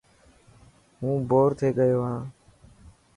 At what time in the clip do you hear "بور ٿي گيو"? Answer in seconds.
1.29-1.99